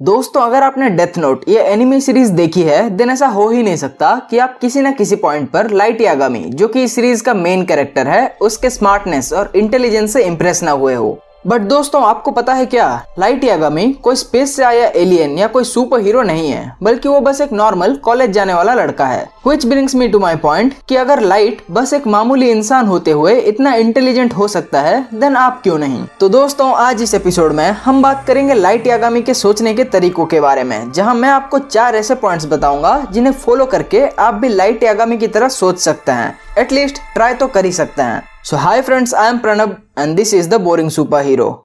[0.00, 3.76] दोस्तों, अगर आपने डेथ नोट ये एनिमी सीरीज़ देखी है देन ऐसा हो ही नहीं
[3.76, 7.34] सकता कि आप किसी ना किसी पॉइंट पर लाइट यागामी जो कि इस सीरीज़ का
[7.34, 12.30] मेन कैरेक्टर है, उसके स्मार्टनेस और इंटेलिजेंस से इंप्रेस ना हुए हो। बट दोस्तों, आपको
[12.30, 12.86] पता है क्या?
[13.18, 17.20] लाइट यागामी कोई स्पेस से आया एलियन या कोई सुपर हीरो नहीं है, बल्कि वो
[17.20, 20.96] बस एक नॉर्मल कॉलेज जाने वाला लड़का है। Which brings me to my point कि
[20.96, 25.60] अगर लाइट बस एक मामूली इंसान होते हुए इतना इंटेलिजेंट हो सकता है देन आप
[25.62, 26.04] क्यों नहीं?
[26.20, 30.26] तो दोस्तों, आज इस एपिसोड में हम बात करेंगे लाइट यागामी के सोचने के तरीकों
[30.26, 34.48] के बारे में, जहाँ मैं आपको चार ऐसे पॉइंट्स बताऊँगा, जिन्हें फॉलो करके आप भी
[34.48, 38.80] लाइट यागामी की तरह सोच सकते हैं। एटलीस्ट ट्राई तो कर ही सकते हैं। Hi
[38.80, 41.64] friends I am Pranab and this is the boring super hero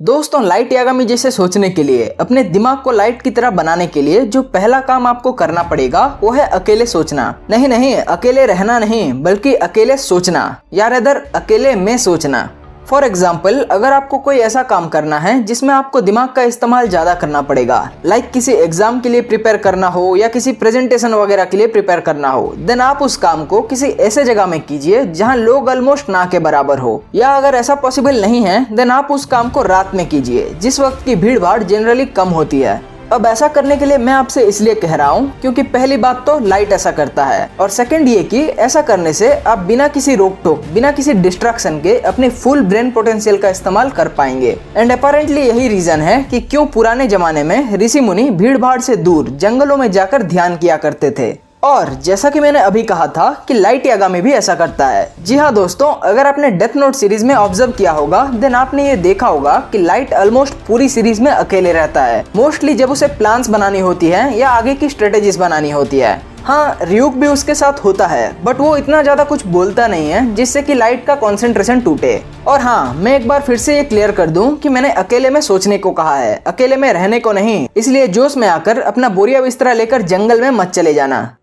[0.00, 4.02] दोस्तों लाइट यागामी जैसे सोचने के लिए, अपने दिमाग को लाइट की तरह बनाने के
[4.02, 8.78] लिए, जो पहला काम आपको करना पड़ेगा, वो है अकेले सोचना। नहीं नहीं, अकेले रहना
[8.78, 12.48] नहीं, बल्कि अकेले सोचना। या इधर अकेले में सोचना।
[12.88, 17.14] फॉर एग्ज़ाम्पल अगर आपको कोई ऐसा काम करना है जिसमें आपको दिमाग का इस्तेमाल ज़्यादा
[17.14, 21.44] करना पड़ेगा लाइक like किसी एग्ज़ाम के लिए प्रिपेयर करना हो या किसी प्रेजेंटेशन वगैरह
[21.44, 25.04] के लिए प्रिपेयर करना हो देन आप उस काम को किसी ऐसे जगह में कीजिए
[25.06, 29.10] जहाँ लोग ऑलमोस्ट ना के बराबर हो। या अगर ऐसा पॉसिबल नहीं है देन आप
[29.10, 32.80] उस काम को रात में कीजिए, जिस वक्त की भीड़ जनरली कम होती है।
[33.14, 36.38] अब ऐसा करने के लिए मैं आपसे इसलिए कह रहा हूँ क्योंकि पहली बात तो
[36.38, 40.38] लाइट ऐसा करता है और सेकंड ये कि ऐसा करने से आप बिना किसी रोक
[40.44, 45.40] टोक बिना किसी डिस्ट्रक्शन के अपने फुल ब्रेन पोटेंशियल का इस्तेमाल कर पाएँगे। एंड अपेरेंटली
[45.40, 49.76] यही रीजन है कि क्यों पुराने जमाने में ऋषि मुनि भीड़ भाड़ से दूर, जंगलों
[49.76, 53.86] में जाकर ध्यान किया करते थे। और जैसा कि मैंने अभी कहा था कि लाइट
[53.86, 57.72] यागामी भी ऐसा करता है। जी हाँ दोस्तों, अगर आपने डेथ नोट सीरीज़ में ऑब्ज़र्व
[57.72, 62.04] किया होगा देन आपने ये देखा होगा कि लाइट ऑलमोस्ट पूरी सीरीज़ में अकेले रहता
[62.04, 66.20] है। मोस्टली जब उसे प्लान्स बनानी होती है या आगे की स्ट्रेटेजीज बनानी होती है।
[66.44, 70.34] हाँ रियुक भी उसके साथ होता है बट वो इतना ज़्यादा कुछ बोलता नहीं है,
[70.34, 74.12] जिससे कि लाइट का कंसंट्रेशन टूटे। और हाँ मैं एक बार फिर से ये क्लियर
[74.12, 77.66] कर दूँ कि मैंने अकेले में सोचने को कहा है, अकेले में रहने को नहीं।
[77.76, 81.36] इसलिए जोश में आकर अपना बोरिया बिस्तरा लेकर जंगल में मत चले जाना।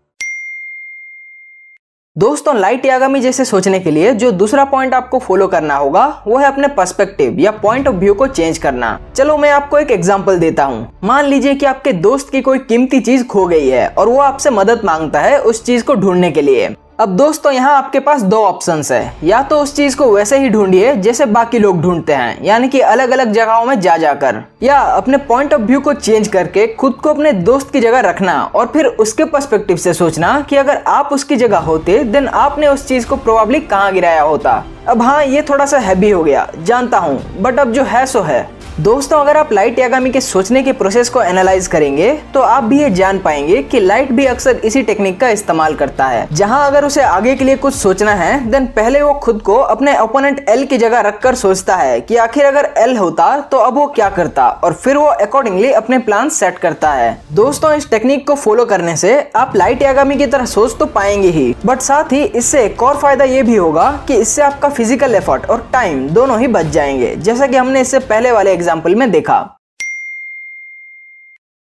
[2.16, 6.38] दोस्तों लाइट यागामी जैसे सोचने के लिए जो दूसरा पॉइंट आपको फॉलो करना होगा, वो
[6.38, 10.38] है अपने पर्सपेक्टिव या पॉइंट ऑफ़ व्यू को चेंज करना। चलो, मैं आपको एक एग्जांपल
[10.38, 14.08] देता हूँ। मान लीजिए कि आपके दोस्त की कोई कीमती चीज़ खो गई है और
[14.08, 16.68] वो आपसे मदद माँगता है उस चीज़ को ढूँढने के लिए।
[17.02, 20.48] अब दोस्तों, यहाँ आपके पास दो ऑप्शंस है। या तो उस चीज़ को वैसे ही
[20.48, 24.78] ढूंढिए जैसे बाकी लोग ढूंढते हैं, यानी कि अलग अलग जगहों में जा जाकर या
[24.78, 28.70] अपने पॉइंट ऑफ़ व्यू को चेंज करके खुद को अपने दोस्त की जगह रखना और
[28.72, 33.08] फिर उसके पर्सपेक्टिव से सोचना कि अगर आप उसकी जगह होते देन आपने उस चीज़
[33.08, 37.20] को प्रोबेबली कहाँ गिराया होता। अब हाँ ये थोड़ा सा हैवी हो गया, जानता हूँ
[37.40, 41.08] बट अब जो है, सो है। दोस्तों, अगर आप लाइट यागामी के सोचने के प्रोसेस
[41.08, 45.18] को एनालाइज करेंगे तो आप भी ये जान पाएँगे कि लाइट भी अक्सर इसी टेक्निक
[45.20, 49.02] का इस्तेमाल करता है। जहाँ अगर उसे आगे के लिए कुछ सोचना है देन पहले
[49.02, 52.96] वो खुद को अपने ओपोनेंट एल की जगह रखकर सोचता है कि आखिर अगर एल
[52.96, 54.48] होता तो अब वो क्या करता?
[54.48, 58.96] और फिर वो अकॉर्डिंगली अपने प्लान सेट करता है। दोस्तों, इस टेक्निक को फॉलो करने
[58.96, 62.82] से आप लाइट यागामी की तरह सोच तो पाएँगे ही बट साथ ही इससे एक
[62.82, 66.66] और फ़ायदा ये भी होगा कि इससे आपका फ़िज़िकल एफर्ट और टाइम दोनों ही बच
[66.70, 69.40] जाएँगे। जैसा कि हमने इससे पहले वाले एग्ज़ाम्पल में देखा।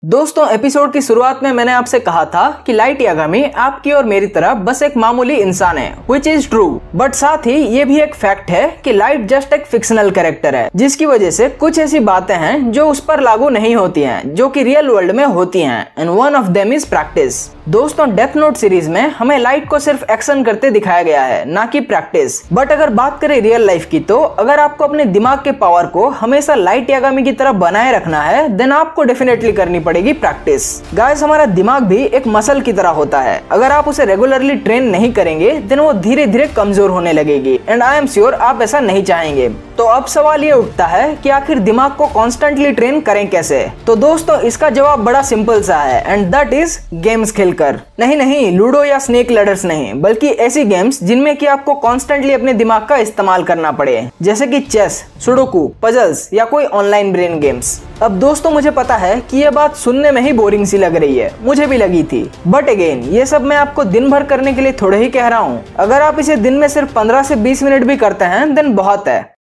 [0.04, 4.28] दोस्तों एपिसोड की शुरुआत में मैंने आपसे कहा था कि लाइट यागामी आपकी और मेरी
[4.28, 8.14] तरह बस एक मामूली इंसान है विच इज़ ट्रू बट साथ ही ये भी एक
[8.16, 12.36] फैक्ट है कि लाइट जस्ट एक फिक्शनल कैरेक्टर है, जिसकी वजह से कुछ ऐसी बातें
[12.36, 15.92] हैं जो उस पर लागू नहीं होती हैं, जो कि रियल वर्ल्ड में होती हैं
[15.98, 20.04] and one of them is practice दोस्तों डेथ नोट सीरीज़ में हमें लाइट को सिर्फ़
[20.12, 24.00] एक्शन करते दिखाया गया है, ना कि प्रैक्टिस बट अगर बात करें रियल लाइफ की
[24.02, 28.22] तो अगर आपको अपने दिमाग के पावर को हमेशा लाइट यागामी की तरह बनाए रखना
[28.22, 32.90] है देन आपको डेफिनेटली करनी पड़ेगी प्रैक्टिस गाइस हमारा दिमाग भी एक मसल की तरह
[32.92, 33.42] होता है.
[33.52, 37.60] अगर आप उसे रेगुलरली ट्रेन नहीं करेंगे देन वो धीरे धीरे कमज़ोर होने लगेगी.
[37.68, 39.50] एंड आई एम श्योर आप ऐसा नहीं चाहेंगे.
[39.78, 43.60] तो अब सवाल ये उठता है कि आखिर दिमाग को कॉन्स्टेंटली ट्रेन करें कैसे?
[43.88, 48.52] तो दोस्तों, इसका जवाब बड़ा सिंपल सा है एंड दैट इज़ गेम्स खेलकर। नहीं नहीं
[48.52, 52.98] लूडो या स्नेक लडर्स नहीं, बल्कि ऐसी गेम्स जिनमें कि आपको कॉन्स्टेंटली अपने दिमाग का
[52.98, 58.52] इस्तेमाल करना पड़े, जैसे कि चेस सुडोकू पजल्स या कोई ऑनलाइन ब्रेन गेम्स अब दोस्तों,
[58.52, 61.68] मुझे पता है कि ये बात सुनने में ही बोरिंग सी लग रही है, मुझे
[61.68, 64.98] भी लगी थी। बट अगेन ये सब मैं आपको दिन भर करने के लिए थोड़े
[64.98, 67.98] ही कह रहा हूँ। अगर आप इसे दिन में सिर्फ़ 15 से 20 मिनट भी
[67.98, 69.35] करते हैं देन बहुत है।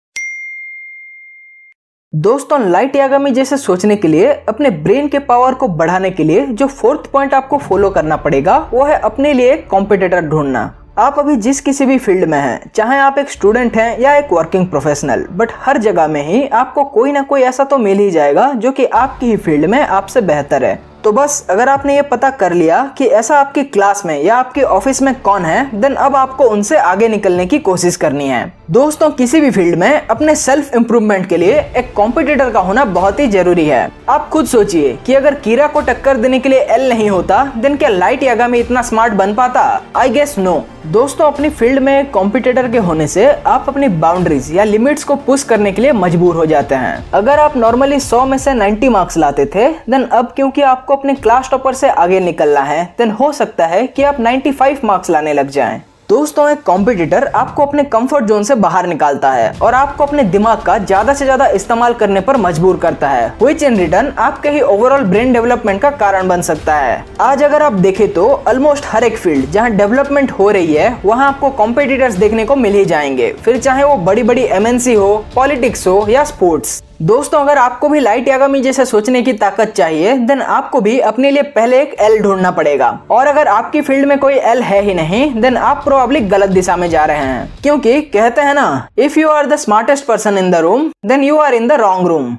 [2.14, 6.44] दोस्तों लाइट यागामी जैसे सोचने के लिए, अपने ब्रेन के पावर को बढ़ाने के लिए
[6.48, 10.62] जो फोर्थ पॉइंट आपको फॉलो करना पड़ेगा, वो है अपने लिए कॉम्पिटेटर ढूंढना।
[10.98, 14.32] आप अभी जिस किसी भी फ़ील्ड में हैं, चाहे आप एक स्टूडेंट हैं या एक
[14.32, 18.10] वर्किंग प्रोफेशनल बट हर जगह में ही आपको कोई ना कोई ऐसा तो मिल ही
[18.10, 22.02] जाएगा जो कि आपकी ही फ़ील्ड में आपसे बेहतर है। तो बस, अगर आपने ये
[22.02, 25.94] पता कर लिया कि ऐसा आपकी क्लास में या आपके ऑफ़िस में कौन है देन
[25.94, 30.34] अब आपको उनसे आगे निकलने की कोशिश करनी है। दोस्तों, किसी भी फ़ील्ड में अपने
[30.36, 34.98] सेल्फ इम्प्रूवमेंट के लिए एक कॉम्पिटिटर का होना बहुत ही ज़रूरी है। आप खुद सोचिए
[35.06, 38.58] कि अगर कीरा को टक्कर देने के लिए एल नहीं होता देन क्या लाइट यागामी
[38.58, 39.82] इतना स्मार्ट बन पाता?
[39.96, 44.64] आई गेस नो दोस्तों, अपनी फ़ील्ड में कॉम्पिटिटर के होने से आप अपनी बाउंड्रीज या
[44.64, 48.36] लिमिट्स को पुश करने के लिए मजबूर हो जाते हैं। अगर आप नॉर्मली 100 में
[48.38, 50.62] से 90 मार्क्स लाते थे देन अब क्योंकि
[50.96, 55.10] अपने क्लास टॉपर से आगे निकलना है देन हो सकता है कि आप 95 मार्क्स
[55.10, 59.74] लाने लग जाएँ। दोस्तों, एक कॉम्पिटिटर आपको अपने कंफर्ट जोन से बाहर निकालता है और
[59.74, 63.76] आपको अपने दिमाग का ज़्यादा से ज़्यादा इस्तेमाल करने पर मजबूर करता है विच इन
[63.76, 68.12] रिटर्न आपके ही ओवरऑल ब्रेन डेवलपमेंट का कारण बन सकता है। आज अगर आप देखें
[68.12, 72.56] तो ऑलमोस्ट हर एक फ़ील्ड जहाँ डेवलपमेंट हो रही है, वहाँ आपको कॉम्पिटिटर्स देखने को
[72.56, 77.38] मिल ही जाएँगे। फिर चाहे वो बड़ी बड़ी एमएनसी हो पॉलिटिक्स हो या स्पोर्ट्स दोस्तों,
[77.40, 81.42] अगर आपको भी लाइट यागामी जैसे सोचने की ताकत चाहिए देन आपको भी अपने लिए
[81.54, 85.40] पहले एक एल ढूंढना पड़ेगा। और अगर आपकी फ़ील्ड में कोई एल है ही नहीं
[85.40, 89.28] देन आप प्रोबेबली गलत दिशा में जा रहे हैं। क्योंकि कहते हैं ना if you
[89.28, 92.36] are the smartest person in the room then you are in the wrong room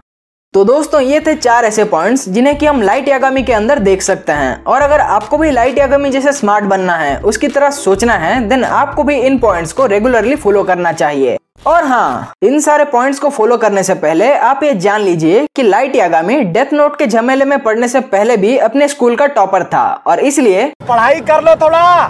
[0.54, 4.02] तो दोस्तों, ये थे चार ऐसे पॉइंट्स जिन्हें कि हम लाइट यागामी के अंदर देख
[4.02, 8.14] सकते हैं। और अगर आपको भी लाइट यागामी जैसे स्मार्ट बनना है, उसकी तरह सोचना
[8.14, 12.84] है देन आपको भी इन पॉइंट्स को रेगुलरली फॉलो करना चाहिए। और हाँ इन सारे
[12.86, 16.98] पॉइंट्स को फॉलो करने से पहले आप ये जान लीजिए कि लाइट यागामी डेथ नोट
[17.00, 21.22] के झमेले में पढ़ने से पहले भी अपने स्कूल का टॉपर था और इसलिए पढ़ाई
[21.22, 22.08] कर लो थोड़ा।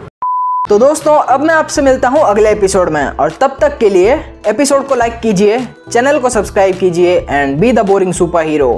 [0.70, 4.14] तो दोस्तों अब मैं आपसे मिलता हूँ अगले एपिसोड में और तब तक के लिए
[4.48, 5.60] एपिसोड को लाइक कीजिए
[5.92, 8.74] चैनल को सब्सक्राइब कीजिए and be the boring super hero